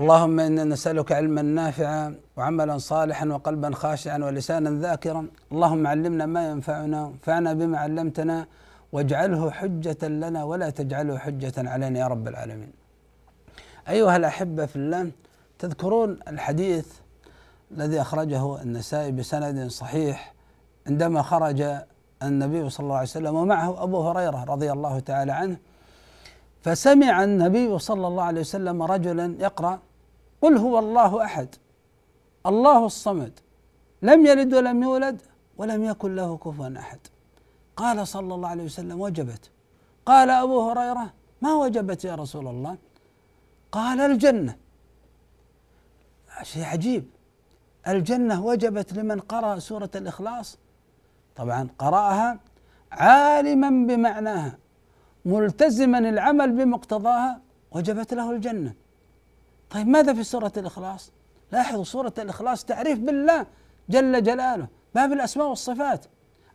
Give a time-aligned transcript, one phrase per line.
[0.00, 5.26] اللهم إنا نسألك علما نافعا وعملا صالحا وقلبا خاشعا ولسانا ذاكرا.
[5.52, 8.46] اللهم علمنا ما ينفعنا وانفعنا بما علمتنا
[8.92, 12.72] واجعله حجة لنا ولا تجعله حجة علينا يا رب العالمين.
[13.88, 15.10] أيها الأحبة في الله
[15.58, 16.86] تذكرون الحديث
[17.70, 20.34] الذي أخرجه النسائي بسند صحيح
[20.86, 21.60] عندما خرج
[22.22, 25.56] النبي صلى الله عليه وسلم ومعه أبو هريرة رضي الله تعالى عنه
[26.62, 29.78] فسمع النبي صلى الله عليه وسلم رجلا يقرأ
[30.42, 31.48] قل هو الله أحد
[32.46, 33.40] الله الصمد
[34.02, 35.22] لم يلد ولم يولد
[35.58, 36.98] ولم يكن له كفوا أحد.
[37.76, 39.50] قال صلى الله عليه وسلم وجبت.
[40.06, 42.76] قال أبو هريرة ما وجبت يا رسول الله؟
[43.72, 44.56] قال الجنة.
[46.42, 47.04] شيء عجيب.
[47.88, 50.58] الجنة وجبت لمن قرأ سورة الإخلاص؟
[51.36, 52.38] طبعا قرأها
[52.92, 54.58] عالما بمعناها
[55.24, 58.74] ملتزما العمل بمقتضاها وجبت له الجنة.
[59.70, 61.12] طيب ماذا في سورة الإخلاص؟
[61.52, 63.46] لاحظوا سورة الإخلاص تعريف بالله
[63.88, 66.04] جل جلاله باب الأسماء والصفات.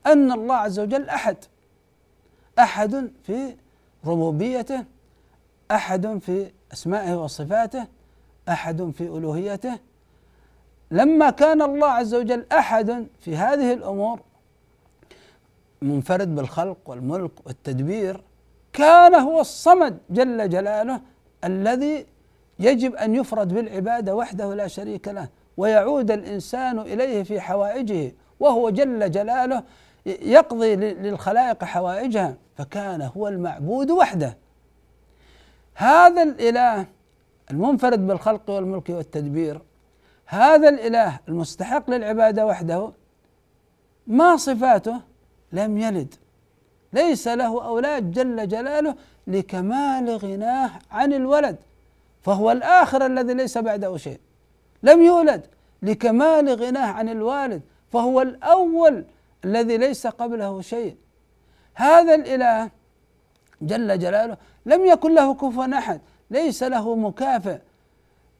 [0.05, 1.37] أن الله عز وجل أحد
[2.59, 3.55] أحد في
[4.05, 4.85] ربوبيته
[5.71, 7.87] أحد في أسمائه وصفاته
[8.49, 9.79] أحد في ألوهيته.
[10.91, 14.19] لما كان الله عز وجل أحد في هذه الأمور
[15.81, 18.23] منفرد بالخلق والملك والتدبير
[18.73, 21.01] كان هو الصمد جل جلاله
[21.43, 22.05] الذي
[22.59, 29.11] يجب أن يفرد بالعبادة وحده لا شريك له ويعود الإنسان إليه في حوائجه وهو جل
[29.11, 29.63] جلاله
[30.05, 34.37] يقضي للخلائق حوائجها فكان هو المعبود وحده.
[35.75, 36.85] هذا الإله
[37.51, 39.61] المنفرد بالخلق والملك والتدبير
[40.25, 42.91] هذا الإله المستحق للعبادة وحده
[44.07, 45.01] ما صفاته؟
[45.51, 46.15] لم يلد.
[46.93, 48.95] ليس له أولاد جل جلاله
[49.27, 51.57] لكمال غناه عن الولد.
[52.21, 54.19] فهو الآخر الذي ليس بعده شيء.
[54.83, 55.45] لم يولد
[55.81, 57.61] لكمال غناه عن الوالد
[57.91, 59.05] فهو الأول
[59.45, 60.95] الذي ليس قبله شيء.
[61.73, 62.69] هذا الإله
[63.61, 66.01] جل جلاله لم يكن له كفوا أحد
[66.31, 67.57] ليس له مكافئ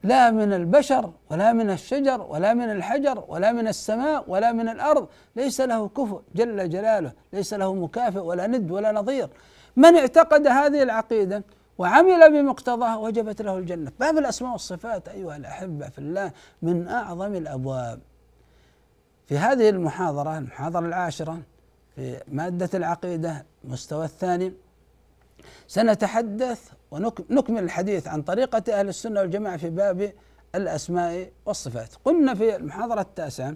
[0.02, 5.08] لا من البشر ولا من الشجر ولا من الحجر ولا من السماء ولا من الأرض
[5.36, 9.28] ليس له كفؤ جل جلاله ليس له مكافئ ولا ند ولا نظير.
[9.76, 11.42] من اعتقد هذه العقيدة
[11.78, 13.92] وعمل بمقتضاها وجبت له الجنة.
[14.00, 18.00] باب الأسماء والصفات أيها الأحبة في الله من أعظم الأبواب.
[19.26, 21.38] في هذه المحاضرة المحاضرة العاشرة
[21.96, 24.52] في مادة العقيدة المستوى الثاني
[25.66, 30.12] سنتحدث ونكمل الحديث عن طريقة أهل السنة والجماعة في باب
[30.54, 31.88] الأسماء والصفات.
[32.04, 33.54] قلنا في المحاضرة التاسعة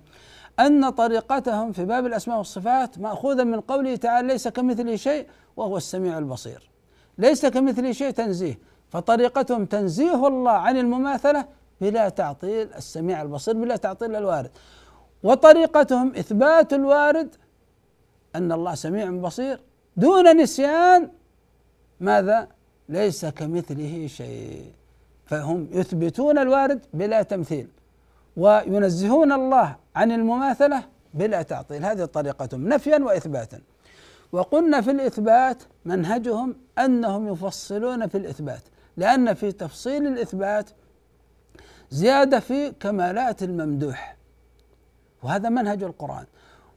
[0.60, 5.26] أن طريقتهم في باب الأسماء والصفات مأخوذا من قوله تعالى ليس كمثله شيء
[5.56, 6.70] وهو السميع البصير
[7.18, 8.58] ليس كمثله شيء تنزيه.
[8.88, 11.48] فطريقتهم تنزيه الله عن المماثلة
[11.80, 14.50] بلا تعطيل السميع البصير بلا تعطيل الوارد.
[15.22, 17.34] وطريقتهم إثبات الوارد
[18.36, 19.60] أن الله سميع بصير
[19.96, 21.10] دون نسيان.
[22.00, 22.48] ماذا؟
[22.88, 24.72] ليس كمثله شيء.
[25.26, 27.68] فهم يثبتون الوارد بلا تمثيل.
[28.36, 30.82] وينزهون الله عن المماثلة
[31.14, 31.84] بلا تعطيل.
[31.84, 33.60] هذه طريقتهم نفيا واثباتا.
[34.32, 38.62] وقلنا في الإثبات منهجهم أنهم يفصلون في الإثبات
[38.96, 40.70] لأن في تفصيل الإثبات
[41.90, 44.16] زيادة في كمالات الممدوح.
[45.22, 46.24] وهذا منهج القرآن.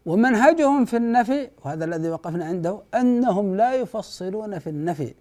[0.06, 5.14] ومنهجهم في النفي وهذا الذي وقفنا عنده أنهم لا يفصلون في النفي.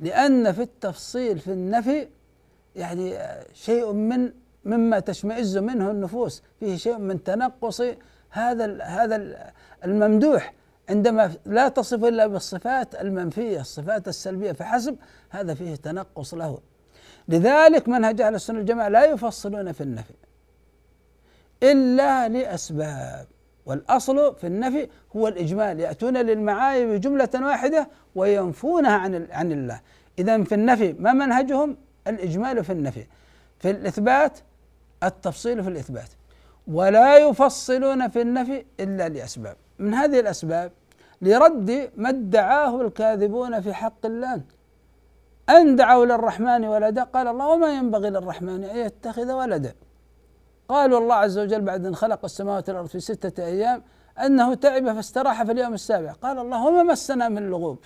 [0.00, 2.08] لأن في التفصيل في النفي
[2.76, 3.18] يعني
[3.52, 4.32] شيء من
[4.64, 7.82] مما تشمئز منه النفوس فيه شيء من تنقص
[8.30, 9.16] هذا هذا
[9.84, 10.54] الممدوح.
[10.90, 14.96] عندما لا تصف إلا بالصفات المنفية الصفات السلبية فحسب
[15.30, 16.58] هذا فيه تنقص له.
[17.28, 20.14] لذلك منهج أهل السنة والجماعة لا يفصلون في النفي
[21.62, 23.26] إلا لأسباب.
[23.66, 29.80] والأصل في النفي هو الإجمال يأتون للمعايب جملة واحدة وينفونها عن عن الله.
[30.18, 33.06] إذا في النفي ما منهجهم؟ الإجمال في النفي.
[33.58, 34.38] في الإثبات
[35.02, 36.08] التفصيل في الإثبات.
[36.66, 39.56] ولا يفصلون في النفي إلا لأسباب.
[39.78, 40.72] من هذه الأسباب
[41.22, 44.40] لرد ما ادعاه الكاذبون في حق الله.
[45.50, 49.74] أن دعوا للرحمن ولدا؟ قال الله وما ينبغي للرحمن أن يتخذ ولدا.
[50.68, 53.82] قالوا الله عز وجل بعد أن خلق السماوات والأرض في ستة أيام
[54.18, 56.12] أنه تعب فاستراح في اليوم السابع.
[56.12, 57.78] قال الله وما مسنا من لغوب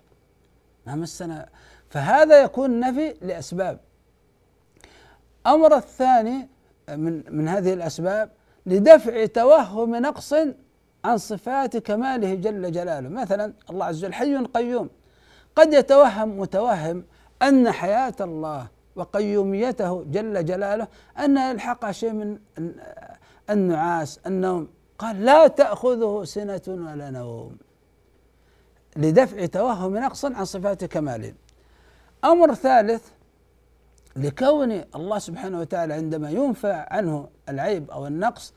[0.87, 1.49] ما مسنا.
[1.89, 3.81] فهذا يكون نفي لأسباب.
[5.47, 6.49] أمر الثاني
[6.89, 8.31] من من هذه الأسباب
[8.67, 10.35] لدفع توهم نقص
[11.05, 13.09] عن صفات كماله جل جلاله.
[13.09, 14.91] مثلا الله عز وجل حي قيوم.
[15.57, 17.05] قد يتوهم متوهم
[17.43, 18.67] أن حياة الله
[18.97, 20.89] وقيوميته جل جلاله
[21.19, 22.39] أن يلحقها شيء من
[23.51, 24.69] النعاس النوم.
[24.99, 27.57] قال لا تأخذه سنة ولا نوم.
[28.97, 31.35] لدفع توهم نقص عن صفات كماله.
[32.25, 33.09] أمر ثالث
[34.17, 38.55] لكون الله سبحانه وتعالى عندما ينفى عنه العيب أو النقص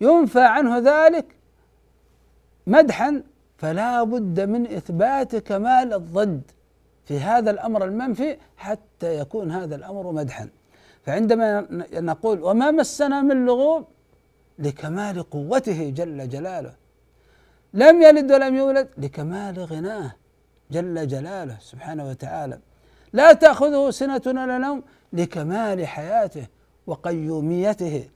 [0.00, 1.37] ينفى عنه ذلك
[2.68, 3.22] مدحا
[3.58, 6.42] فلا بد من إثبات كمال الضد
[7.04, 10.48] في هذا الأمر المنفي حتى يكون هذا الأمر مدحا.
[11.06, 13.84] فعندما نقول وما مسنا من لغوب
[14.58, 16.72] لكمال قوته جل جلاله.
[17.74, 20.14] لم يلد ولم يولد لكمال غناه
[20.70, 22.58] جل جلاله سبحانه وتعالى.
[23.12, 24.82] لا تأخذه سنة ولا نوم
[25.12, 26.46] لكمال حياته
[26.86, 28.08] وقيوميته.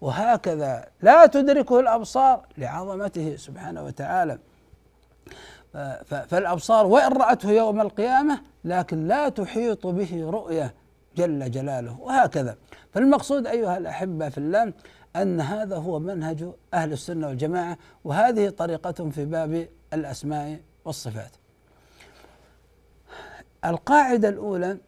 [0.00, 4.38] وهكذا لا تدركه الأبصار لعظمته سبحانه وتعالى.
[6.04, 10.74] فالأبصار وإن رأته يوم القيامة لكن لا تحيط به رؤية
[11.16, 12.56] جل جلاله وهكذا.
[12.92, 14.72] فالمقصود أيها الأحبة في الله
[15.16, 16.44] أن هذا هو منهج
[16.74, 21.30] أهل السنة والجماعة وهذه طريقتهم في باب الأسماء والصفات.
[23.64, 24.78] القاعدة الأولى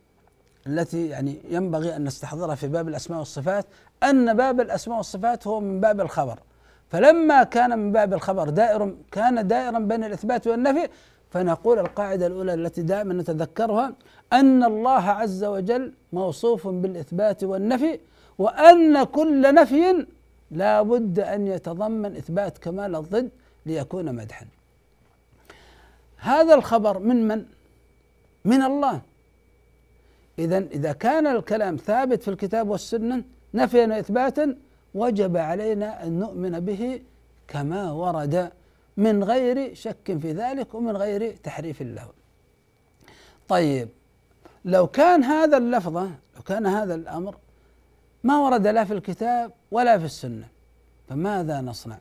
[0.66, 3.66] التي يعني ينبغي أن نستحضرها في باب الأسماء والصفات
[4.02, 6.38] أن باب الأسماء والصفات هو من باب الخبر.
[6.88, 10.88] فلما كان من باب الخبر دائر كان دائرا بين الإثبات والنفي
[11.30, 13.92] فنقول القاعدة الأولى التي دائما نتذكرها
[14.32, 18.00] أن الله عز وجل موصوف بالإثبات والنفي
[18.38, 20.06] وأن كل نفي
[20.50, 23.30] لا بد أن يتضمن إثبات كمال الضد
[23.66, 24.46] ليكون مدحا.
[26.16, 27.44] هذا الخبر من من؟
[28.44, 29.00] من الله.
[30.40, 34.56] إذا إذا كان الكلام ثابت في الكتاب والسنة نفيا وإثباتا
[34.94, 37.02] وجب علينا أن نؤمن به
[37.48, 38.52] كما ورد
[38.96, 42.08] من غير شك في ذلك ومن غير تحريف له.
[43.48, 43.88] طيب
[44.64, 47.37] لو كان هذا اللفظة لو كان هذا الأمر
[48.25, 50.48] ما ورد لا في الكتاب ولا في السنة
[51.08, 51.98] فماذا نصنع؟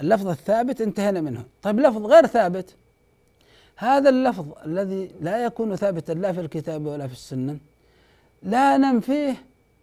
[0.00, 1.44] اللفظ الثابت انتهينا منه.
[1.62, 2.76] طيب لفظ غير ثابت
[3.80, 7.58] هذا اللفظ الذي لا يكون ثابتا لا في الكتاب ولا في السنة.
[8.42, 9.34] لا ننفيه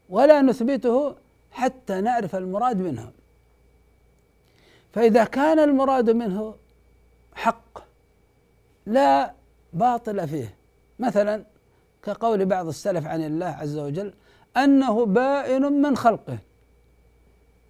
[0.10, 1.16] ولا نثبته
[1.52, 3.12] حتى نعرف المراد منه.
[4.94, 6.56] فإذا كان المراد منه
[7.36, 7.80] حق
[8.86, 9.34] لا
[9.74, 10.56] باطل فيه.
[11.00, 11.44] مثلا
[12.04, 14.14] كقول بعض السلف عن الله عز وجل
[14.58, 16.38] أنه بائن من خلقه.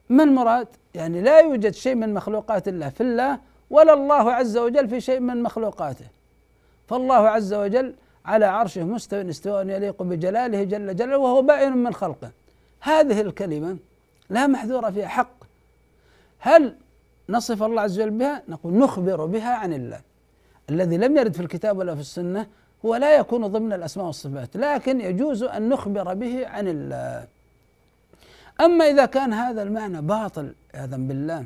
[0.10, 4.90] ما المراد؟ يعني لا يوجد شيء من مخلوقات الله في الله ولا الله عز وجل
[4.90, 6.17] في شيء من مخلوقاته.
[6.88, 7.94] فالله عز وجل
[8.26, 12.32] على عرشه مستوى استواء يليق بجلاله جل جلاله وهو بائن من خلقه.
[12.82, 13.78] هذه الكلمة
[14.30, 15.38] لا محذور فيها حق.
[16.40, 16.76] هل
[17.30, 20.02] نصف الله عز وجل بها؟ نقول نخبر بها عن الله.
[20.70, 22.48] الذي لم يرد في الكتاب ولا في السنة
[22.86, 27.28] هو لا يكون ضمن الأسماء والصفات لكن يجوز أن نخبر به عن الله.
[28.62, 31.46] أما إذا كان هذا المعنى باطل عياذا بالله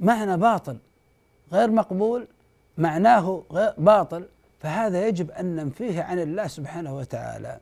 [0.00, 0.76] معنى باطل
[1.52, 2.26] غير مقبول
[2.78, 4.24] معناه غير باطل
[4.58, 7.58] فهذا يجب أن ننفيه عن الله سبحانه وتعالى.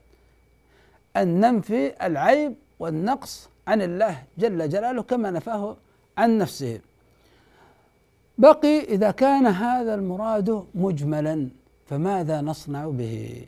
[1.16, 5.76] أن ننفي العيب والنقص عن الله جل جلاله كما نفاه
[6.18, 6.80] عن نفسه.
[8.38, 11.48] بقي إذا كان هذا المراد مجملا
[11.86, 13.46] فماذا نصنع به؟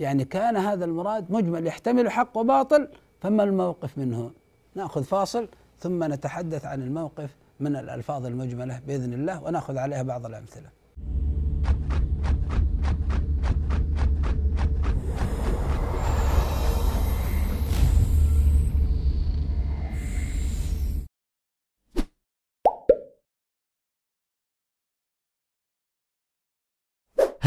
[0.00, 2.88] يعني كان هذا المراد مجمل يحتمل حق وباطل
[3.20, 4.30] فما الموقف منه؟
[4.74, 5.48] نأخذ فاصل
[5.80, 10.68] ثم نتحدث عن الموقف من الألفاظ المجملة بإذن الله ونأخذ عليها بعض الأمثلة.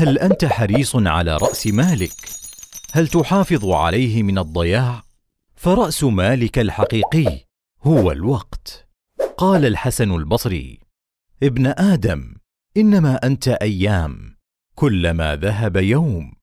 [0.01, 2.11] هل أنت حريص على رأس مالك؟
[2.91, 5.03] هل تحافظ عليه من الضياع؟
[5.55, 7.45] فرأس مالك الحقيقي
[7.83, 8.87] هو الوقت.
[9.37, 10.79] قال الحسن البصري
[11.43, 12.35] ابن آدم
[12.77, 14.35] إنما أنت أيام
[14.75, 16.33] كلما ذهب يوم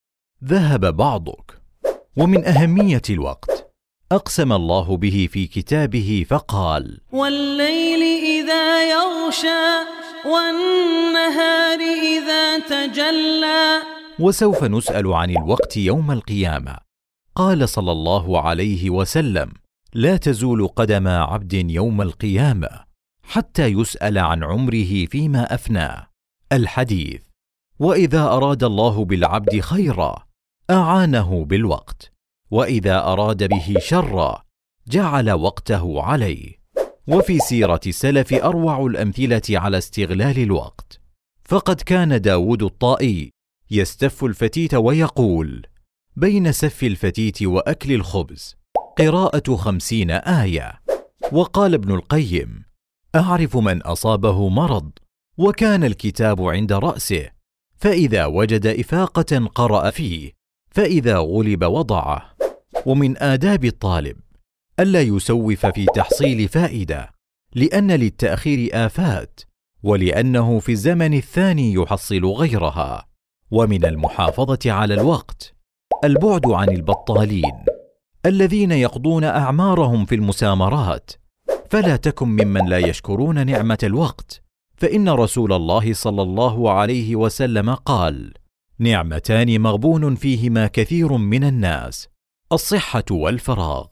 [0.45, 1.62] ذهب بعضك.
[2.17, 3.73] ومن أهمية الوقت
[4.12, 9.99] أقسم الله به في كتابه فقال والليل إذا يغشى
[10.33, 13.83] والنهار إذا تجلى.
[14.19, 16.77] وسوف نسأل عن الوقت يوم القيامة.
[17.35, 19.53] قال صلى الله عليه وسلم
[19.95, 22.69] لا تزول قدم عبد يوم القيامة
[23.23, 26.07] حتى يسأل عن عمره فيما افناه
[26.53, 27.23] الحديث
[27.79, 30.23] وإذا أراد الله بالعبد خيرا
[30.71, 32.13] أعانه بالوقت
[32.51, 34.45] وإذا أراد به شرا
[34.89, 36.59] جعل وقته عليه.
[37.09, 41.00] وفي سيرة السلف أروع الأمثلة على استغلال الوقت.
[41.45, 43.31] فقد كان داود الطائي
[43.71, 45.67] يستف الفتيت ويقول
[46.17, 48.57] بين سف الفتيت وأكل الخبز
[48.99, 50.81] قراءة خمسين آية.
[51.33, 52.65] وقال ابن القيم
[53.15, 54.91] أعرف من أصابه مرض
[55.38, 57.31] وكان الكتاب عند رأسه
[57.77, 60.33] فإذا وجد إفاقة قرأ فيه
[60.71, 62.35] فإذا غلب وضعه.
[62.87, 64.17] ومن آداب الطالب
[64.81, 67.11] ألا يسوف في تحصيل فائدة
[67.55, 69.41] لأن للتأخير آفات
[69.83, 73.09] ولأنه في الزمن الثاني يحصل غيرها
[73.51, 75.55] ومن المحافظة على الوقت
[76.05, 77.53] البعد عن البطالين
[78.27, 81.11] الذين يقضون أعمارهم في المسامرات.
[81.71, 84.43] فلا تكن ممن لا يشكرون نعمة الوقت
[84.77, 88.35] فإن رسول الله صلى الله عليه وسلم قال:
[88.79, 92.09] نعمتان مغبون فيهما كثير من الناس
[92.53, 93.87] الصحة والفراغ.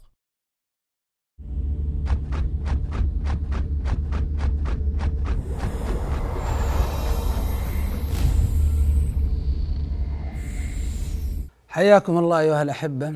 [11.76, 13.14] حياكم الله أيها الأحبة.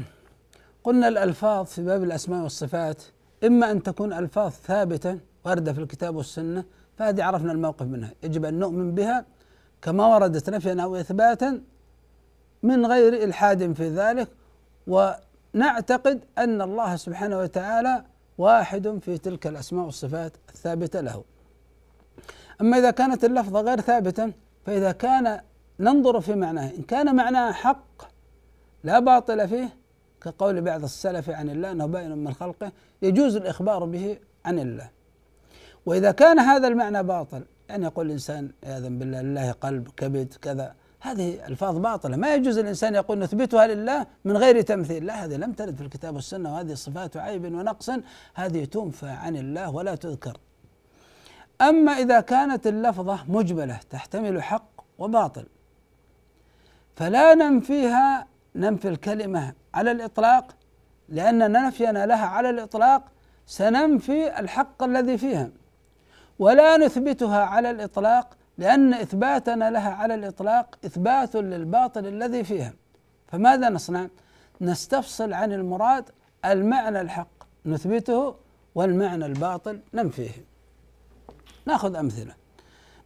[0.85, 3.02] قلنا الألفاظ في باب الأسماء والصفات
[3.45, 6.64] إما أن تكون ألفاظ ثابتة واردة في الكتاب والسنة
[6.99, 8.11] فهذه عرفنا الموقف منها.
[8.23, 9.25] يجب أن نؤمن بها
[9.83, 11.61] كما وردت نفيا أو إثباتا
[12.62, 14.29] من غير إلحاد في ذلك
[14.87, 18.05] ونعتقد أن الله سبحانه وتعالى
[18.38, 21.25] واحد في تلك الأسماء والصفات الثابتة له.
[22.61, 24.33] أما إذا كانت اللفظة غير ثابتة
[24.67, 25.40] فإذا كان
[25.81, 28.10] ننظر في معناه إن كان معناه حق
[28.84, 29.76] لا باطل فيه
[30.20, 32.72] كقول بعض السلف عن الله أنه باين من خلقه
[33.02, 34.90] يجوز الإخبار به عن الله.
[35.87, 40.75] وإذا كان هذا المعنى باطل يعني يقول الإنسان عياذا بالله لله قلب كبد كذا.
[41.00, 42.16] هذه ألفاظ باطلة.
[42.16, 45.06] ما يجوز الإنسان يقول نثبتها لله من غير تمثيل.
[45.06, 47.90] لا هذه لم ترد في الكتاب والسنة وهذه صفات عيب ونقص
[48.34, 50.38] هذه تنفى عن الله ولا تذكر.
[51.60, 55.46] أما إذا كانت اللفظة مجملة تحتمل حق وباطل
[56.96, 60.57] فلا ننفيها ننفي الكلمة على الإطلاق
[61.09, 63.02] لأن نفينا لها على الإطلاق
[63.47, 65.50] سننفي الحق الذي فيها.
[66.38, 72.73] ولا نثبتها على الإطلاق لأن إثباتنا لها على الإطلاق إثبات للباطل الذي فيها.
[73.28, 74.09] فماذا نصنع؟
[74.61, 76.11] نستفصل عن المراد
[76.45, 78.37] المعنى الحق نثبته
[78.75, 80.30] والمعنى الباطل ننفيه.
[81.66, 82.35] نأخذ أمثلة.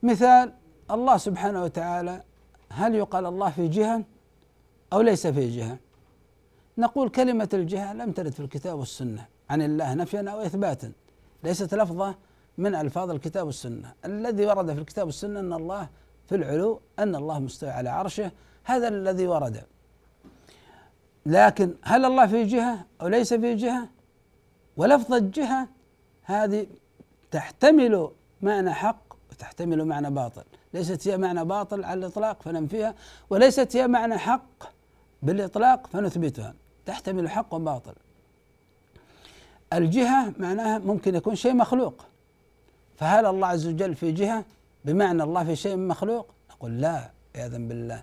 [0.03, 0.53] مثال
[0.91, 2.23] الله سبحانه وتعالى
[2.71, 4.03] هل يقال الله في جهة؟
[4.95, 5.79] أو ليس في جهة.
[6.79, 9.27] نقول كلمة الجهة لم ترد في الكتاب والسنة.
[9.51, 10.93] عن الله نفيا أو إثباتا.
[11.45, 12.15] ليست لفظة
[12.59, 13.93] من ألفاظ الكتاب والسنة.
[14.05, 15.89] الذي ورد في الكتاب والسنة أن الله
[16.29, 18.31] في العلو أن الله مستوى على عرشه.
[18.65, 19.65] هذا الذي ورد.
[21.27, 23.89] لكن هل الله في جهة أو ليس في جهة؟
[24.77, 25.69] ولفظ الجهة
[26.23, 26.67] هذه
[27.31, 28.11] تحتمل
[28.43, 30.43] معنى حق وتحتمل معنى باطل.
[30.75, 32.95] ليست هي معنى باطل على الإطلاق فننفيها
[33.31, 34.74] وليست هي معنى حق
[35.25, 36.55] بالإطلاق فنثبتها
[36.87, 37.95] تحتمل حق وباطل.
[39.73, 42.05] الجهة معناها ممكن يكون شيء مخلوق.
[42.97, 44.45] فهل الله عز وجل في جهة؟
[44.85, 48.03] بمعنى الله في شيء مخلوق؟ نقول لا عياذا بالله.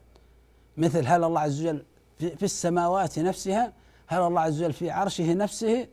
[0.77, 1.83] مثل هل الله عز وجل
[2.19, 3.73] في السماوات نفسها؟
[4.07, 5.87] هل الله عز وجل في عرشه نفسه؟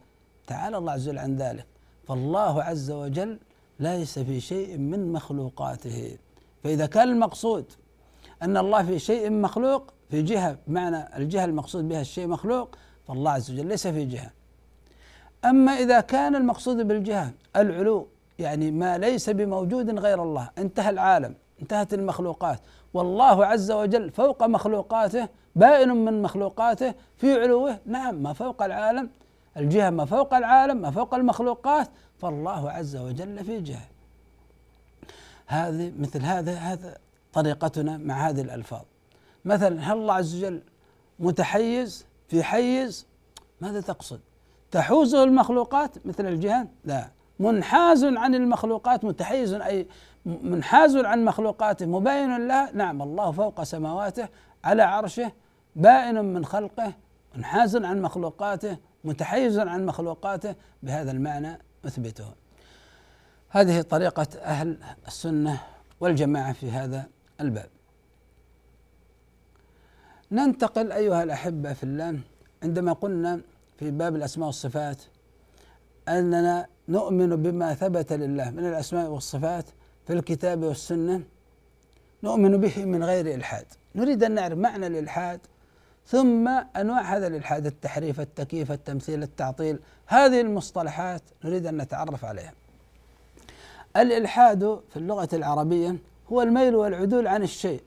[0.47, 1.67] تعالى الله عز وجل عن ذلك.
[2.09, 3.39] فالله عز وجل
[3.81, 6.19] ليس في شيء من مخلوقاته.
[6.65, 7.65] فإذا كان المقصود
[8.43, 12.77] أن الله في شيء مخلوق في جهة بمعنى الجهة المقصود بها الشيء مخلوق
[13.09, 14.31] فالله عز وجل ليس في جهة.
[15.45, 21.95] أما إذا كان المقصود بالجهة العلو يعني ما ليس بموجود غير الله انتهى العالم انتهت
[21.95, 22.61] المخلوقات.
[22.95, 29.11] والله عز وجل فوق مخلوقاته بائن من مخلوقاته في علوه نعم ما فوق العالم
[29.57, 31.89] الجهة ما فوق العالم ما فوق المخلوقات
[32.19, 33.89] فالله عز وجل في جهة.
[35.47, 36.97] هذه مثل هذا هذا
[37.33, 38.83] طريقتنا مع هذه الألفاظ.
[39.45, 40.63] مثلا هل الله عز وجل
[41.19, 43.07] متحيز في حيز؟
[43.61, 44.21] ماذا تقصد؟
[44.71, 47.11] تحوزه المخلوقات مثل الجهة لا.
[47.39, 49.87] منحاز عن المخلوقات متحيز أي
[50.27, 54.29] منحاز عن مخلوقاته مباين لها نعم الله فوق سماواته
[54.65, 55.33] على عرشه
[55.77, 56.93] بائن من خلقه
[57.37, 62.25] منحاز عن مخلوقاته متحيز عن مخلوقاته بهذا المعنى نثبته
[63.49, 65.61] هذه طريقة أهل السنة
[66.01, 67.07] والجماعة في هذا
[67.41, 67.69] الباب.
[70.33, 72.21] ننتقل أيها الأحبة في الله
[72.63, 73.41] عندما قلنا
[73.79, 75.03] في باب الأسماء والصفات
[76.09, 79.65] أننا نؤمن بما ثبت لله من الأسماء والصفات
[80.07, 81.23] في الكتاب والسنة
[82.23, 83.67] نؤمن به من غير إلحاد.
[83.95, 85.41] نريد أن نعرف معنى الإلحاد
[86.07, 92.53] ثم أنواع هذا الإلحاد التحريف التكييف التمثيل التعطيل هذه المصطلحات نريد أن نتعرف عليها.
[93.97, 95.97] الإلحاد في اللغة العربية
[96.33, 97.83] هو الميل والعدول عن الشيء.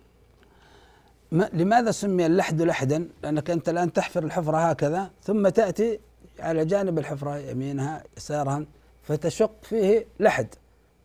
[1.32, 6.00] لماذا سمي اللحد لحدا؟ لأنك أنت الآن تحفر الحفرة هكذا ثم تأتي
[6.40, 8.66] على جانب الحفرة يمينها يسارها
[9.04, 10.48] فتشق فيه لحد.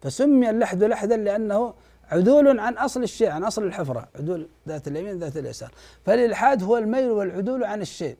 [0.02, 1.74] فسمي اللحد لحدا لأنه
[2.10, 4.08] عدول عن أصل الشيء عن أصل الحفرة.
[4.16, 5.70] عدول ذات اليمين ذات اليسار.
[6.06, 8.16] فالإلحاد هو الميل والعدول عن الشيء.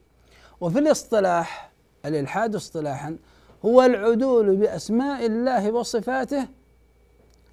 [0.61, 1.71] وفي الاصطلاح
[2.05, 3.17] الإلحاد اصطلاحا
[3.65, 6.49] هو العدول بأسماء الله وصفاته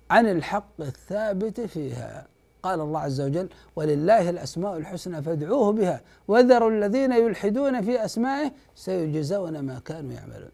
[0.09, 2.32] عن الحق الثابت فيها.
[2.63, 9.59] قال الله عز وجل ولله الأسماء الحسنى فادعوه بها وذروا الذين يلحدون في أسمائه سيجزون
[9.59, 10.51] ما كانوا يعملون.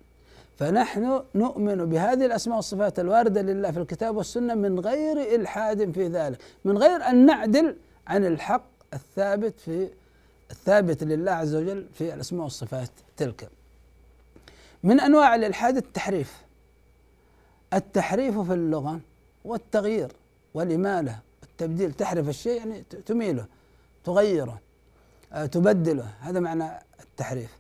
[0.58, 6.38] فنحن نؤمن بهذه الأسماء والصفات الواردة لله في الكتاب والسنة من غير إلحاد في ذلك
[6.66, 7.76] من غير أن نعدل
[8.08, 9.88] عن الحق الثابت في
[10.52, 13.50] الثابت لله عز وجل في الأسماء والصفات تلك.
[14.84, 16.42] من أنواع الإلحاد التحريف.
[17.74, 19.00] التحريف في اللغة
[19.46, 20.12] والتغيير
[20.54, 21.20] والإمالة
[21.62, 23.46] والتبديل تحرف الشيء يعني تميله
[24.04, 24.60] تغيره
[25.34, 26.08] آه، تبدله.
[26.20, 27.58] هذا معنى التحريف.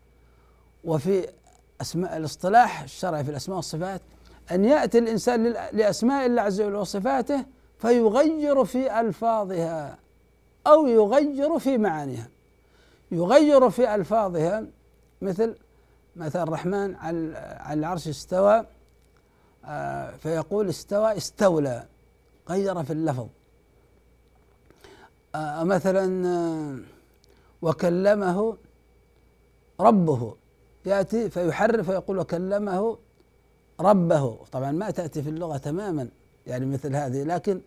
[0.83, 1.27] وفي
[1.81, 4.01] أسماء الاصطلاح الشرعي في الأسماء والصفات
[4.51, 7.45] أن يأتي الإنسان لأسماء الله عز وجل وصفاته
[7.79, 9.97] فيغير في ألفاظها
[10.67, 12.27] أو يغير في معانيها.
[13.11, 14.65] يغير في ألفاظها
[15.21, 15.55] مثل
[16.15, 18.65] مثل الرحمن على العرش استوى
[19.65, 21.85] آه، فيقول استوى استولى
[22.49, 23.27] غير في اللفظ.
[25.35, 26.77] مثلا آه،
[27.61, 28.57] وكلمه
[29.79, 30.33] ربه.
[30.85, 32.97] يأتي فيحرف ويقول وكلمه
[33.79, 34.37] ربه.
[34.51, 36.07] طبعا ما تأتي في اللغة تماما
[36.47, 37.61] يعني مثل هذه لكن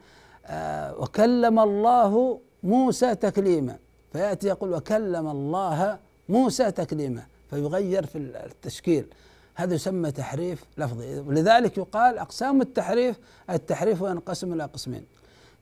[0.47, 3.77] آه وكلم الله موسى تكليما.
[4.13, 5.99] فيأتي يقول وكلم الله
[6.29, 7.23] موسى تكليما.
[7.51, 9.07] فيغير في التشكيل.
[9.55, 11.19] هذا يسمى تحريف لفظي.
[11.19, 13.19] ولذلك يقال أقسام التحريف
[13.51, 15.05] التحريف ينقسم إلى قسمين.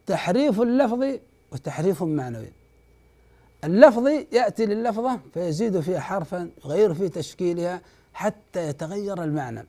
[0.06, 1.20] تحريف لفظي
[1.52, 2.52] وتحريف معنوي.
[3.64, 7.80] اللفظي يأتي لللفظة فيزيد فيها حرفا يغير في تشكيلها
[8.14, 9.64] حتى يتغير المعنى.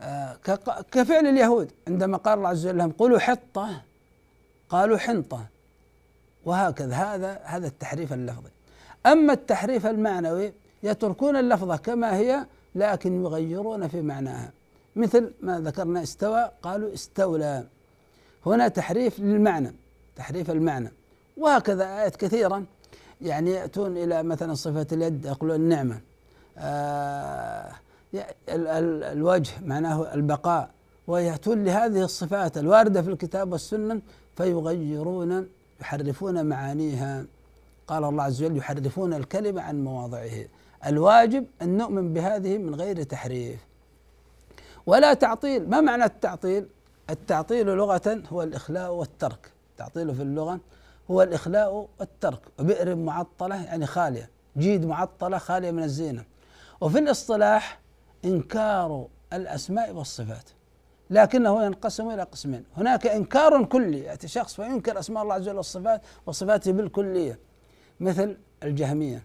[0.00, 0.36] آه،
[0.92, 3.82] كفعل اليهود عندما قال الله عز وجل لهم قولوا حطة
[4.68, 5.46] قالوا حنطة.
[6.44, 8.50] وهكذا هذا هذا التحريف اللفظي.
[9.06, 14.50] أما التحريف المعنوي يتركون اللفظة كما هي لكن يغيرون في معناها.
[14.96, 17.66] مثل ما ذكرنا استوى قالوا استولى.
[18.46, 19.72] هنا تحريف للمعنى.
[20.16, 20.92] تحريف المعنى.
[21.36, 22.62] وهكذا آيات كثيرة.
[23.20, 26.00] يعني يأتون إلى مثلا صفة اليد يقولون النعمة
[26.58, 27.72] آه
[28.48, 30.70] الوجه معناه البقاء.
[31.06, 34.00] ويأتون لهذه الصفات الواردة في الكتاب والسنة
[34.36, 35.48] فيغيرون
[35.80, 37.24] يحرفون معانيها.
[37.86, 40.44] قال الله عز وجل يحرفون الكلمة عن مواضعه.
[40.86, 43.60] الواجب أن نؤمن بهذه من غير تحريف.
[44.86, 45.70] ولا تعطيل.
[45.70, 46.66] ما معنى التعطيل؟
[47.10, 49.55] التعطيل لغة هو الإخلاء والترك.
[49.76, 50.60] التعطيل في اللغة
[51.10, 52.40] هو الإخلاء والترك.
[52.58, 54.30] وبئر معطلة يعني خالية.
[54.56, 56.24] جيد معطلة خالية من الزينة.
[56.80, 57.80] وفي الاصطلاح
[58.24, 60.50] إنكار الأسماء والصفات.
[61.10, 62.64] لكنه ينقسم إلى قسمين.
[62.76, 67.38] هناك إنكار كلي يأتي شخص فينكر أسماء الله عز وجل والصفات وصفاته بالكلية.
[68.00, 69.24] مثل الجهمية.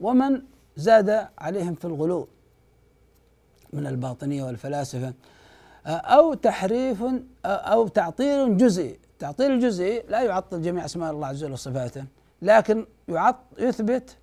[0.00, 0.42] ومن
[0.76, 2.28] زاد عليهم في الغلو
[3.72, 5.14] من الباطنية والفلاسفة
[5.86, 7.04] أو تحريف
[7.44, 8.98] أو تعطيل جزئي.
[9.18, 12.04] التعطيل الجزئي لا يعطل جميع أسماء الله عز وجل وصفاته
[12.42, 14.16] لكن يعط يثبت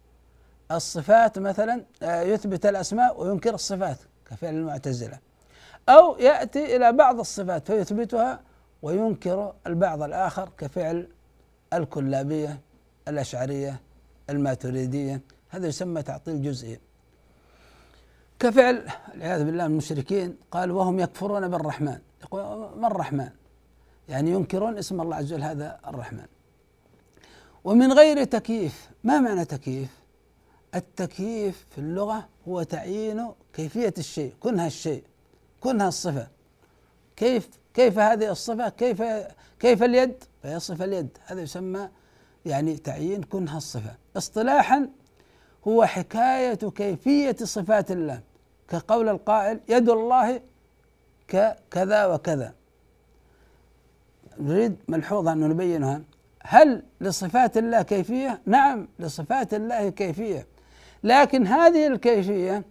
[0.71, 3.97] الصفات مثلا آه، يثبت الأسماء وينكر الصفات
[4.29, 5.19] كفعل المعتزلة.
[5.89, 8.39] أو يأتي إلى بعض الصفات فيثبتها
[8.81, 11.07] وينكر البعض الآخر كفعل
[11.73, 12.59] الكلابية
[13.07, 13.81] الأشعرية
[14.29, 15.21] الماتريدية.
[15.49, 16.79] هذا يسمى تعطيل جزئي.
[18.39, 21.99] كفعل والعياذ بالله المشركين قال وهم يكفرون بالرحمن.
[22.23, 22.41] يقول
[22.79, 23.29] ما الرحمن؟
[24.09, 26.25] يعني ينكرون اسم الله عز وجل هذا الرحمن.
[27.63, 29.89] ومن غير تكييف ما معنى تكييف؟
[30.75, 35.03] التكييف في اللغة هو تعيين كيفية الشيء كنها الشيء
[35.59, 36.27] كونها الصفة.
[37.15, 39.03] كيف كيف هذه الصفة؟ كيف
[39.59, 41.89] كيف اليد؟ فهي صفة اليد هذا يسمى
[42.45, 43.95] يعني تعيين كونها الصفة.
[44.17, 44.89] اصطلاحا
[45.67, 48.21] هو حكاية كيفية صفات الله.
[48.67, 50.41] كقول القائل يد الله
[51.71, 52.53] كذا وكذا.
[54.39, 56.01] نريد ملحوظة أن نبينها.
[56.43, 60.47] هل لصفات الله كيفية؟ نعم لصفات الله كيفية.
[61.03, 62.63] لكن هذه الكيفية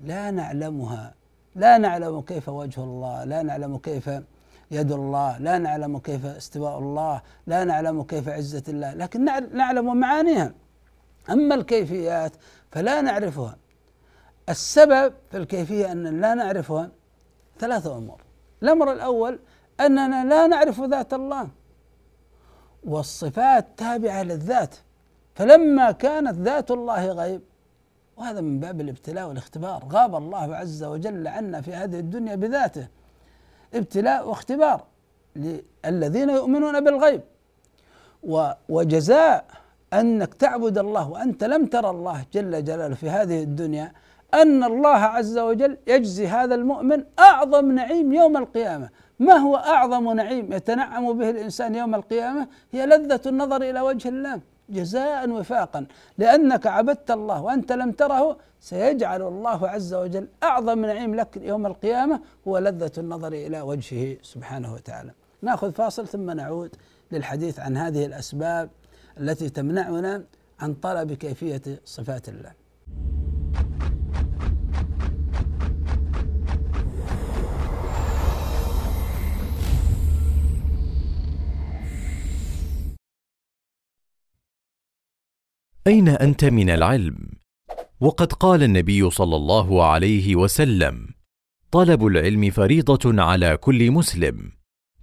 [0.00, 1.14] لا نعلمها.
[1.54, 4.10] لا نعلم كيف وجه الله لا نعلم كيف
[4.70, 8.94] يد الله لا نعلم كيف استواء الله لا نعلم كيف عزة الله.
[8.94, 10.52] لكن نعلم معانيها.
[11.30, 12.32] أما الكيفيات
[12.72, 13.56] فلا نعرفها.
[14.48, 16.90] السبب في الكيفية أن لا نعرفها
[17.58, 18.22] ثلاثة أمور.
[18.62, 19.38] الأمر الأول
[19.86, 21.48] أننا لا نعرف ذات الله.
[22.84, 24.74] والصفات تابعة للذات.
[25.34, 27.40] فلما كانت ذات الله غيب
[28.16, 29.84] وهذا من باب الابتلاء والاختبار.
[29.92, 32.86] غاب الله عز وجل عنا في هذه الدنيا بذاته.
[33.74, 34.84] ابتلاء واختبار
[35.36, 37.20] للذين يؤمنون بالغيب.
[38.68, 39.44] وجزاء
[39.92, 43.92] أنك تعبد الله وأنت لم ترى الله جل جلاله في هذه الدنيا
[44.34, 48.88] أن الله عز وجل يجزي هذا المؤمن أعظم نعيم يوم القيامة.
[49.20, 54.40] ما هو أعظم نعيم يتنعم به الإنسان يوم القيامة هي لذة النظر إلى وجه الله
[54.70, 55.86] جزاء وفاقا
[56.18, 62.20] لأنك عبدت الله وأنت لم تره سيجعل الله عز وجل أعظم نعيم لك يوم القيامة
[62.48, 65.10] هو لذة النظر إلى وجهه سبحانه وتعالى.
[65.42, 66.76] نأخذ فاصل ثم نعود
[67.12, 68.70] للحديث عن هذه الأسباب
[69.20, 70.24] التي تمنعنا
[70.60, 72.52] عن طلب كيفية صفات الله.
[85.86, 87.16] أين أنت من العلم؟
[88.00, 91.06] وقد قال النبي صلى الله عليه وسلم
[91.70, 94.52] طلب العلم فريضة على كل مسلم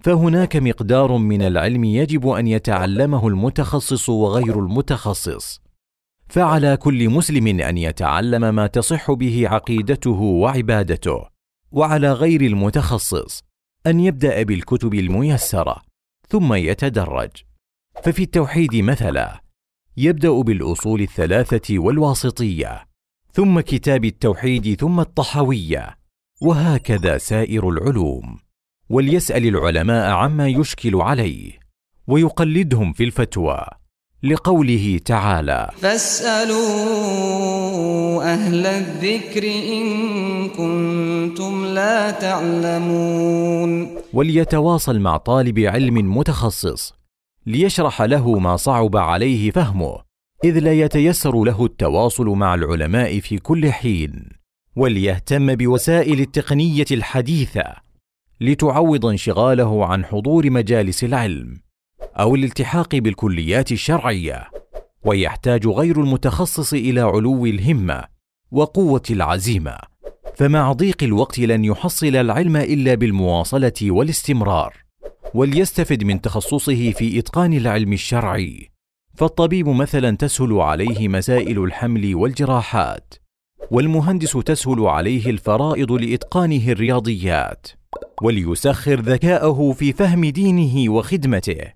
[0.00, 5.60] فهناك مقدار من العلم يجب أن يتعلمه المتخصص وغير المتخصص
[6.28, 11.26] فعلى كل مسلم أن يتعلم ما تصح به عقيدته وعبادته
[11.72, 13.42] وعلى غير المتخصص
[13.86, 15.82] أن يبدأ بالكتب الميسرة
[16.28, 17.30] ثم يتدرج.
[18.02, 19.47] ففي التوحيد مثلا
[20.00, 22.86] يبدأ بالأصول الثلاثة والواسطية
[23.32, 25.98] ثم كتاب التوحيد ثم الطحويه
[26.40, 28.38] وهكذا سائر العلوم.
[28.90, 31.52] وليسأل العلماء عما يشكل عليه
[32.06, 33.66] ويقلدهم في الفتوى
[34.22, 36.58] لقوله تعالى فاسألوا
[38.34, 43.88] أهل الذكر إن كنتم لا تعلمون.
[44.12, 46.98] وليتواصل مع طالب علم متخصص
[47.48, 49.98] ليشرح له ما صعب عليه فهمه
[50.44, 54.28] إذ لا يتيسر له التواصل مع العلماء في كل حين
[54.76, 57.64] وليهتم بوسائل التقنية الحديثة
[58.40, 61.60] لتعوض انشغاله عن حضور مجالس العلم
[62.00, 64.50] أو الالتحاق بالكليات الشرعية
[65.04, 68.04] ويحتاج غير المتخصص إلى علو الهمة
[68.50, 69.78] وقوة العزيمة
[70.36, 74.87] فمع ضيق الوقت لن يحصل العلم إلا بالمواصلة والاستمرار.
[75.34, 78.70] وليستفد من تخصصه في إتقان العلم الشرعي.
[79.14, 83.14] فالطبيب مثلا تسهل عليه مسائل الحمل والجراحات
[83.70, 87.66] والمهندس تسهل عليه الفرائض لإتقانه الرياضيات
[88.22, 91.72] وليسخر ذكاءه في فهم دينه وخدمته.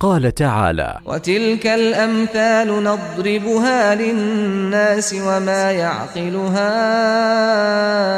[0.00, 6.70] قال تعالى وتلك الأمثال نضربها للناس وما يعقلها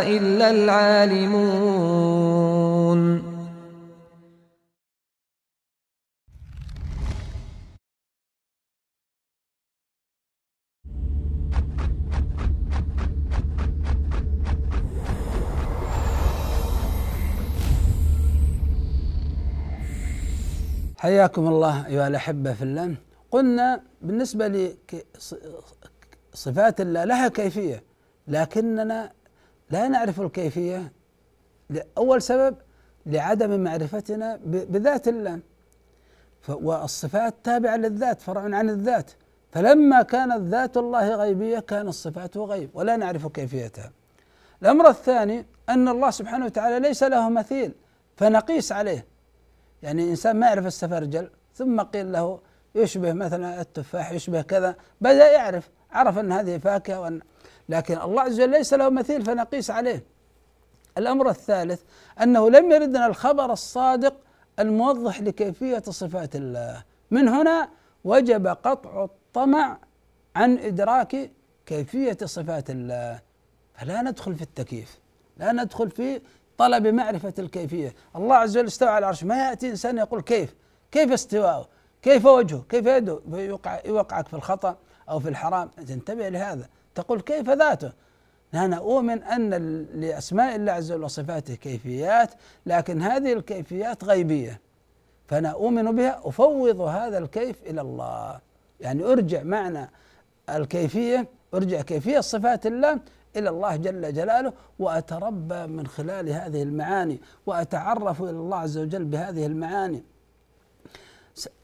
[0.08, 1.36] إلا العالمون.
[21.06, 22.94] حياكم الله أيها الأحبة في الله.
[23.30, 24.74] قلنا بالنسبة
[26.34, 27.82] لصفات الله لها كيفية
[28.28, 29.12] لكننا
[29.70, 30.92] لا نعرف الكيفية
[31.98, 32.56] أول سبب
[33.06, 35.40] لعدم معرفتنا بذات الله.
[36.48, 39.10] والصفات تابعة للذات فرع عن الذات.
[39.52, 43.92] فلما كانت ذات الله غيبية كانت صفاته غيب ولا نعرف كيفيتها.
[44.62, 47.72] الأمر الثاني أن الله سبحانه وتعالى ليس له مثيل
[48.16, 49.15] فنقيس عليه.
[49.86, 52.40] يعني إنسان ما يعرف السفرجل ثم قيل له
[52.74, 57.20] يشبه مثلا التفاح يشبه كذا بدأ يعرف عرف أن هذه فاكهة وأن
[57.68, 60.04] لكن الله عز وجل ليس له مثيل فنقيس عليه.
[60.98, 61.80] الأمر الثالث
[62.22, 64.14] أنه لم يردنا الخبر الصادق
[64.58, 66.84] الموضح لكيفية صفات الله.
[67.10, 67.68] من هنا
[68.04, 69.78] وجب قطع الطمع
[70.36, 71.30] عن إدراك
[71.66, 73.20] كيفية صفات الله.
[73.74, 74.98] فلا ندخل في التكييف
[75.36, 76.20] لا ندخل في
[76.58, 77.94] طلب معرفة الكيفية.
[78.16, 79.24] الله عز وجل استوى على العرش.
[79.24, 80.54] ما يأتي إنسان يقول كيف؟
[80.92, 81.68] كيف استواءه؟
[82.02, 84.76] كيف وجهه؟ كيف يده؟ يوقع يوقعك في الخطأ
[85.08, 85.68] أو في الحرام.
[85.68, 86.68] تنتبه لهذا.
[86.94, 87.92] تقول كيف ذاته؟
[88.54, 89.50] أنا أؤمن أن
[89.94, 92.30] لأسماء الله عز وجل وصفاته كيفيات
[92.66, 94.60] لكن هذه الكيفيات غيبية.
[95.28, 98.40] فأنا أؤمن بها أفوض هذا الكيف إلى الله.
[98.80, 99.90] يعني أرجع معنى
[100.50, 102.98] الكيفية أرجع كيفية صفات الله
[103.36, 109.46] إلى الله جل جلاله وأتربى من خلال هذه المعاني وأتعرف إلى الله عز وجل بهذه
[109.46, 110.04] المعاني.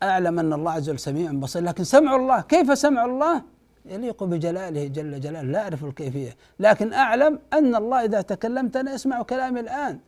[0.03, 3.43] أعلم أن الله عز وجل سميع بصير لكن سمع الله كيف سمع الله؟
[3.87, 6.37] يليق بجلاله جل جلاله لا أعرف الكيفية.
[6.61, 9.99] لكن أعلم أن الله إذا تكلمت أنا أسمع كلامي الآن.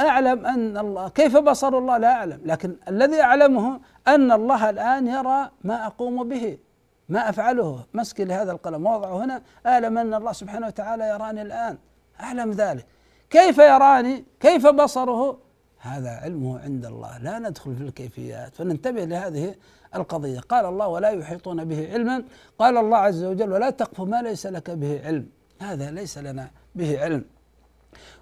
[0.00, 5.50] أعلم أن الله كيف بصر الله؟ لا أعلم لكن الذي أعلمه أن الله الآن يرى
[5.64, 6.58] ما أقوم به.
[7.08, 7.84] ما أفعله.
[7.94, 8.86] مسكي لهذا القلم.
[8.86, 9.42] وضعه هنا.
[9.66, 11.78] أعلم أن الله سبحانه وتعالى يراني الآن.
[12.20, 12.86] أعلم ذلك.
[13.30, 15.38] كيف يراني؟ كيف بصره؟
[15.78, 17.18] هذا علمه عند الله.
[17.18, 18.54] لا ندخل في الكيفيات.
[18.54, 19.54] فننتبه لهذه
[19.94, 20.40] القضية.
[20.40, 22.24] قال الله ولا يحيطون به علما.
[22.58, 25.28] قال الله عز وجل ولا تقف ما ليس لك به علم.
[25.60, 27.24] هذا ليس لنا به علم.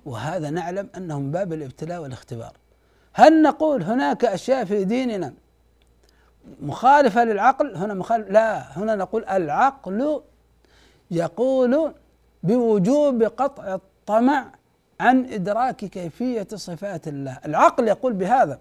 [0.04, 2.52] وهذا نعلم أنه من باب الابتلاء والاختبار.
[3.12, 5.34] هل نقول هناك أشياء في ديننا
[6.62, 10.20] مخالفة للعقل هنا مخالف لا هنا نقول العقل
[11.10, 11.94] يقول
[12.42, 14.46] بوجوب قطع الطمع
[15.00, 17.38] عن إدراك كيفية صفات الله.
[17.46, 18.58] العقل يقول بهذا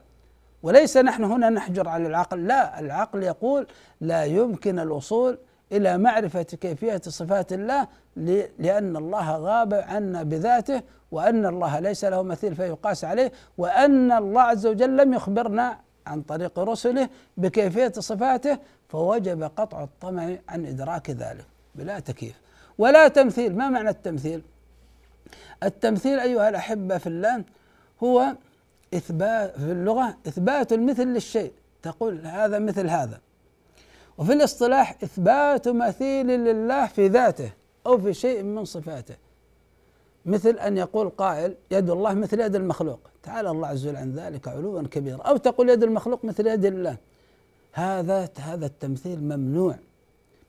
[0.64, 3.68] وليس نحن هنا نحجر على العقل لا العقل يقول
[4.02, 5.38] لا يمكن الوصول
[5.72, 7.88] إلى معرفة كيفية صفات الله
[8.60, 14.68] لأن الله غاب عنا بذاته وأن الله ليس له مثيل فيقاس عليه وأن الله عز
[14.68, 18.58] وجل لم يخبرنا عن طريق رسله بكيفية صفاته
[18.90, 21.46] فوجب قطع الطمع عن إدراك ذلك.
[21.76, 22.42] بلا تكييف.
[22.78, 23.56] ولا تمثيل.
[23.56, 24.42] ما معنى التمثيل؟
[25.64, 27.44] التمثيل أيها الأحبة في الله
[28.04, 28.36] هو
[28.94, 31.52] إثبات في اللغة إثبات المثل للشيء.
[31.82, 33.20] تقول هذا مثل هذا.
[34.18, 37.52] وفي الاصطلاح إثبات مثيل لله في ذاته
[37.86, 39.16] أو في شيء من صفاته.
[40.26, 43.00] مثل أن يقول قائل يد الله مثل يد المخلوق.
[43.24, 45.22] تعالى الله عز وجل عن ذلك علوا كبيرا.
[45.22, 46.98] أو تقول يد المخلوق مثل يد الله.
[47.74, 49.76] هذا هذا التمثيل ممنوع.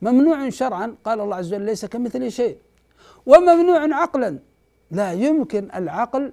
[0.02, 2.58] ممنوع شرعا قال الله عز وجل ليس كمثله شيء.
[3.26, 4.38] وممنوع عقلا.
[4.90, 6.32] لا يمكن العقل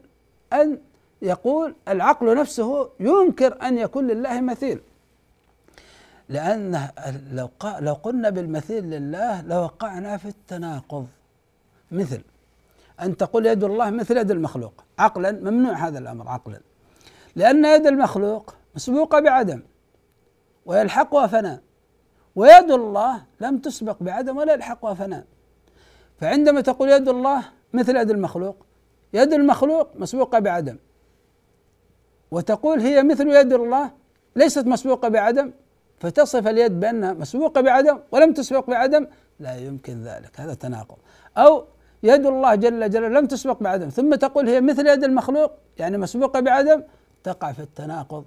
[0.54, 0.78] أن
[1.22, 4.80] يقول العقل نفسه ينكر أن يكون لله مثيل.
[6.30, 6.90] لأن
[7.32, 7.50] لو
[7.80, 11.08] لو قلنا بالمثيل لله لوقعنا في التناقض.
[11.92, 12.22] مثل
[13.02, 14.84] أن تقول يد الله مثل يد المخلوق.
[15.00, 16.60] عقلا ممنوع هذا الأمر عقلا.
[17.36, 19.62] لأن يد المخلوق مسبوقة بعدم
[20.66, 21.62] ويلحقها فناء.
[22.36, 25.26] ويد الله لم تسبق بعدم ولا يلحقها فناء.
[26.18, 28.66] فعندما تقول يد الله مثل يد المخلوق
[29.14, 30.78] يد المخلوق مسبوقة بعدم.
[32.32, 33.92] وتقول هي مثل يد الله
[34.36, 35.52] ليست مسبوقة بعدم
[36.00, 39.08] فتصف اليد بأنها مسبوقة بعدم ولم تسبق بعدم
[39.40, 40.40] لا يمكن ذلك.
[40.40, 40.98] هذا تناقض.
[41.38, 41.66] أو
[42.04, 46.40] يد الله جل جلاله لم تسبق بعدم ثم تقول هي مثل يد المخلوق يعني مسبوقة
[46.40, 46.84] بعدم
[47.24, 48.26] تقع في التناقض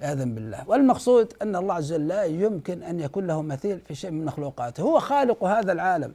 [0.00, 0.68] عياذا بالله.
[0.68, 4.82] والمقصود أن الله عز وجل لا يمكن أن يكون له مثيل في شيء من مخلوقاته.
[4.82, 6.14] هو خالق هذا العالم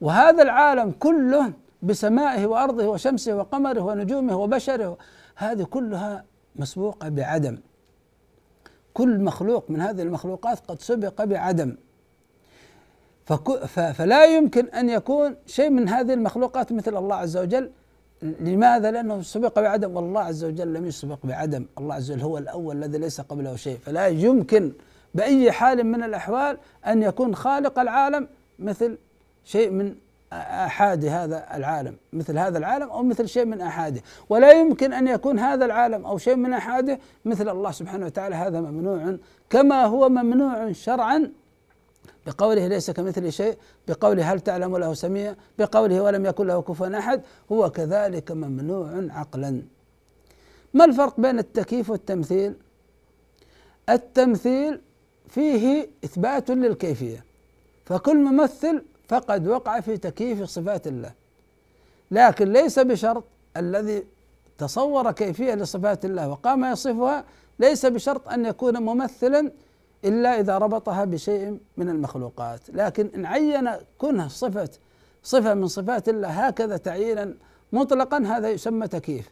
[0.00, 4.98] وهذا العالم كله بسمائه وأرضه وشمسه وقمره ونجومه وبشره
[5.36, 6.24] هذه كلها
[6.56, 7.58] مسبوقة بعدم.
[8.94, 11.76] كل مخلوق من هذه المخلوقات قد سبق بعدم.
[13.92, 17.70] فلا يمكن أن يكون شيء من هذه المخلوقات مثل الله عز وجل.
[18.22, 21.66] لماذا؟ لأنه سبق بعدم والله عز وجل لم يسبق بعدم.
[21.78, 23.78] الله عز وجل هو الأول الذي ليس قبله شيء.
[23.78, 24.72] فلا يمكن
[25.14, 28.98] بأي حال من الأحوال أن يكون خالق العالم مثل
[29.44, 29.94] شيء من
[30.32, 34.00] آحاد هذا العالم مثل هذا العالم أو مثل شيء من آحاده.
[34.28, 38.34] ولا يمكن أن يكون هذا العالم أو شيء من آحاده مثل الله سبحانه وتعالى.
[38.34, 39.16] هذا ممنوع
[39.50, 41.30] كما هو ممنوع شرعا
[42.26, 43.56] بقوله ليس كمثل شيء
[43.88, 49.62] بقوله هل تعلم له سميع بقوله ولم يكن له كفوا أحد هو كذلك ممنوع عقلا.
[50.74, 52.54] ما الفرق بين التكييف والتمثيل؟
[53.88, 54.80] التمثيل
[55.28, 57.24] فيه إثبات للكيفية
[57.84, 61.12] فكل ممثل فقد وقع في تكييف صفات الله.
[62.10, 63.24] لكن ليس بشرط
[63.56, 64.04] الذي
[64.58, 67.24] تصور كيفية لصفات الله وقام يصفها
[67.58, 69.50] ليس بشرط أن يكون ممثلا
[70.04, 72.60] إلا إذا ربطها بشيء من المخلوقات.
[72.68, 74.68] لكن إن عين كونه صفة
[75.22, 77.34] صفة من صفات الله هكذا تعيينا
[77.72, 79.30] مطلقا هذا يسمى تكييف.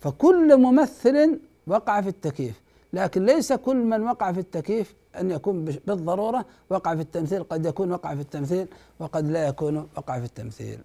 [0.00, 2.60] فكل ممثل وقع في التكييف.
[2.92, 7.42] لكن ليس كل من وقع في التكييف أن يكون بالضرورة وقع في التمثيل.
[7.42, 10.78] قد يكون وقع في التمثيل وقد لا يكون وقع في التمثيل.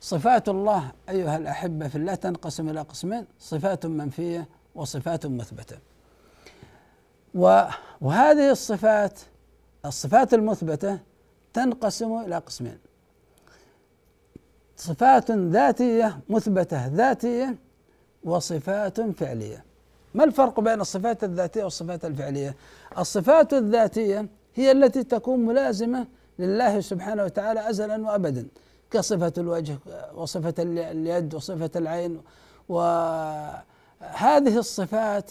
[0.00, 5.89] صفات الله أيها الأحبة في الله تنقسم إلى قسمين صفات منفية وصفات مثبتة.
[7.34, 9.20] وهذه الصفات
[9.86, 10.98] الصفات المثبتة
[11.52, 12.78] تنقسم إلى قسمين.
[14.76, 17.56] صفات ذاتية مثبتة ذاتية
[18.24, 19.64] وصفات فعلية.
[20.14, 22.56] ما الفرق بين الصفات الذاتية والصفات الفعلية؟
[22.98, 26.06] الصفات الذاتية هي التي تكون ملازمة
[26.38, 28.46] لله سبحانه وتعالى أزلا وأبدا
[28.90, 29.78] كصفة الوجه
[30.14, 32.20] وصفة اليد وصفة العين
[32.68, 35.30] وهذه الصفات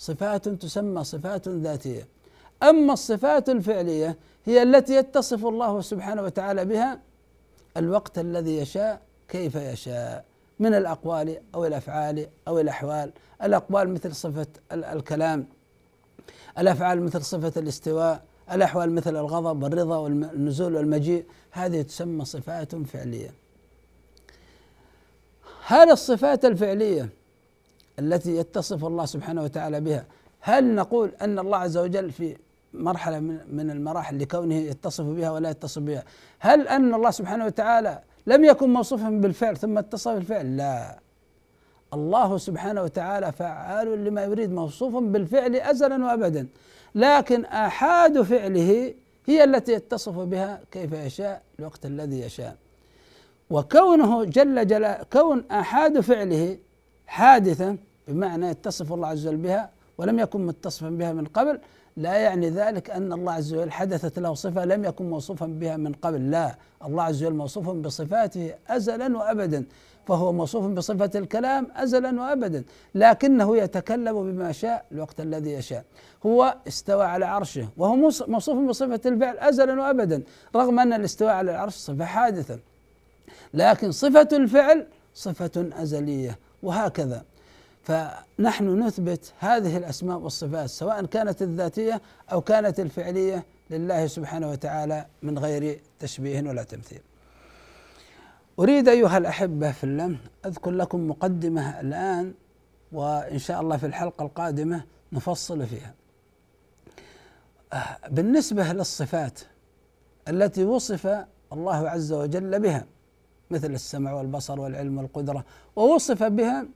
[0.00, 2.08] صفات تسمى صفات ذاتية.
[2.62, 7.00] أما الصفات الفعلية هي التي يتصف الله سبحانه وتعالى بها
[7.76, 10.24] الوقت الذي يشاء كيف يشاء
[10.58, 13.12] من الأقوال أو الأفعال أو الأحوال.
[13.42, 15.46] الأقوال مثل صفة الكلام
[16.58, 21.24] الأفعال مثل صفة الاستواء الأحوال مثل الغضب والرضا والنزول والمجيء.
[21.50, 23.34] هذه تسمى صفات فعلية.
[25.66, 27.08] هل الصفات الفعلية
[28.00, 30.04] التي يتصف الله سبحانه وتعالى بها.
[30.40, 32.36] هل نقول أن الله عز وجل في
[32.74, 33.20] مرحلة
[33.58, 36.04] من المراحل لكونه يتصف بها ولا يتصف بها؟
[36.38, 40.98] هل أن الله سبحانه وتعالى لم يكن موصوفا بالفعل ثم اتصف بالفعل؟ لا.
[41.94, 46.46] الله سبحانه وتعالى فعال لما يريد موصوف بالفعل أزلا وأبدا.
[46.94, 48.94] لكن آحاد فعله
[49.26, 52.56] هي التي يتصف بها كيف يشاء الوقت الذي يشاء.
[53.50, 56.58] وكونه جل جلاله كون آحاد فعله
[57.06, 57.76] حادثا
[58.08, 61.58] بمعنى يتصف الله عز وجل بها ولم يكن متصفا بها من قبل
[61.96, 65.92] لا يعني ذلك أن الله عز وجل حدثت له صفة لم يكن موصوفا بها من
[65.92, 66.54] قبل لا.
[66.84, 69.64] الله عز وجل موصوف بصفاته أزلا وأبدا
[70.06, 75.84] فهو موصوف بصفة الكلام أزلا وأبدا لكنه يتكلم بما شاء الوقت الذي يشاء.
[76.26, 77.96] هو استوى على عرشه وهو
[78.28, 80.22] موصوف بصفة الفعل أزلا وأبدا
[80.56, 82.58] رغم أن الاستواء على العرش صفة حادثة
[83.54, 87.22] لكن صفة الفعل صفة أزلية وهكذا.
[87.82, 92.00] فنحن نثبت هذه الأسماء والصفات سواء كانت الذاتية
[92.32, 97.00] أو كانت الفعلية لله سبحانه وتعالى من غير تشبيه ولا تمثيل.
[98.58, 100.16] أريد أيها الأحبة في الله
[100.46, 102.34] أذكر لكم مقدمة الآن
[102.92, 105.94] وإن شاء الله في الحلقة القادمة نفصل فيها.
[108.10, 109.40] بالنسبة للصفات
[110.28, 112.86] التي وصف الله عز وجل بها
[113.50, 115.44] مثل السمع والبصر والعلم والقدرة
[115.76, 116.66] ووصف بها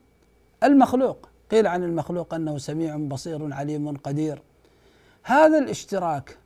[0.64, 1.28] المخلوق.
[1.50, 4.42] قيل عن المخلوق أنه سميع بصير عليم قدير.
[5.22, 6.38] هذا الاشتراك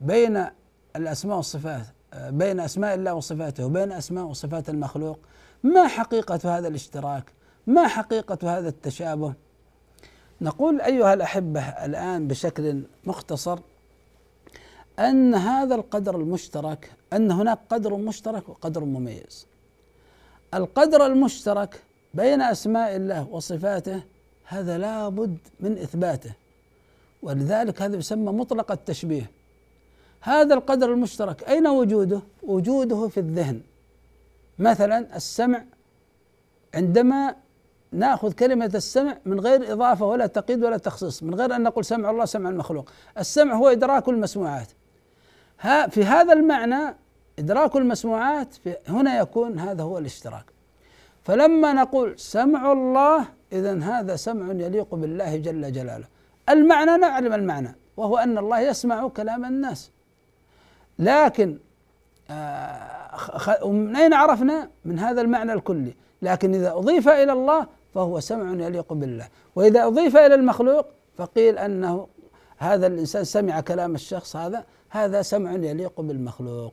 [0.00, 0.46] بين
[0.96, 5.18] الأسماء والصفات بين أسماء الله وصفاته وبين أسماء وصفات المخلوق
[5.62, 7.24] ما حقيقة هذا الاشتراك؟
[7.66, 9.34] ما حقيقة هذا التشابه؟
[10.40, 13.58] نقول أيها الأحبة الآن بشكل مختصر
[14.98, 19.46] أن هذا القدر المشترك أن هناك قدر مشترك وقدر مميز.
[20.54, 21.82] القدر المشترك
[22.14, 24.02] بين أسماء الله وصفاته
[24.44, 26.32] هذا لابد من إثباته.
[27.22, 29.30] ولذلك هذا يسمى مطلق التشبيه.
[30.20, 33.60] هذا القدر المشترك أين وجوده؟ وجوده في الذهن.
[34.58, 35.64] مثلا السمع
[36.74, 37.34] عندما
[37.92, 42.10] نأخذ كلمة السمع من غير إضافة ولا تقييد ولا تخصيص من غير أن نقول سمع
[42.10, 42.90] الله سمع المخلوق.
[43.18, 44.68] السمع هو إدراك المسموعات.
[45.60, 46.96] ها في هذا المعنى
[47.38, 48.56] إدراك المسموعات
[48.88, 50.44] هنا يكون هذا هو الاشتراك.
[51.24, 56.04] فلما نقول سمع الله إذا هذا سمع يليق بالله جل جلاله.
[56.48, 59.90] المعنى نعلم المعنى وهو أن الله يسمع كلام الناس.
[60.98, 61.58] لكن
[62.30, 65.94] آه من أين عرفنا؟ من هذا المعنى الكلي.
[66.22, 69.28] لكن إذا أضيف إلى الله فهو سمع يليق بالله.
[69.56, 70.86] وإذا أضيف إلى المخلوق
[71.18, 72.06] فقيل أنه
[72.58, 76.72] هذا الإنسان سمع كلام الشخص هذا هذا سمع يليق بالمخلوق.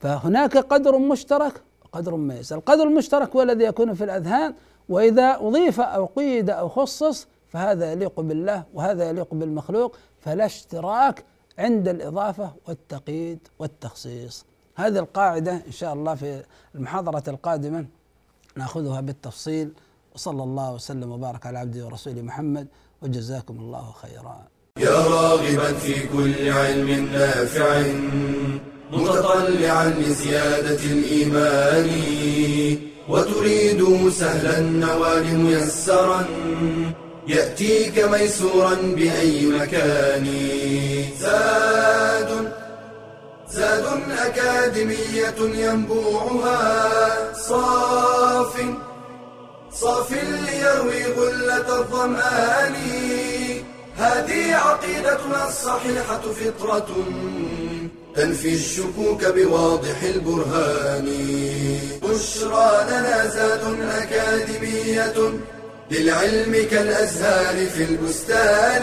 [0.00, 1.62] فهناك قدر مشترك
[1.94, 4.54] قدر مميز القدر المشترك هو الذي يكون في الأذهان
[4.88, 11.24] وإذا أضيف أو قيد أو خصص فهذا يليق بالله وهذا يليق بالمخلوق فلا اشتراك
[11.58, 14.44] عند الإضافة والتقييد والتخصيص.
[14.76, 16.42] هذه القاعدة إن شاء الله في
[16.74, 17.86] المحاضرة القادمة
[18.56, 19.72] نأخذها بالتفصيل.
[20.14, 22.66] وصلى الله وسلم وبارك على عبده ورسوله محمد
[23.02, 24.36] وجزاكم الله خيرا.
[24.78, 27.82] يا راغبا في كل علم نافع.
[28.94, 31.90] متطلعا لزيادة الإيمان
[33.08, 36.24] وتريد سهلا النوال ميسرا
[37.28, 40.26] يأتيك ميسورا بأي مكان.
[41.20, 42.52] زاد
[43.50, 43.84] زاد
[44.26, 48.54] أكاديمية ينبوعها صاف
[49.72, 52.74] صاف ليروي غلة الظمآن.
[53.96, 56.88] هذه عقيدتنا الصحيحة فطرة.
[58.16, 61.08] تنفي الشكوك بواضح البرهان.
[62.02, 65.14] بشرى لنا زاد أكاديمية
[65.90, 68.82] للعلم كالأزهار في البستان.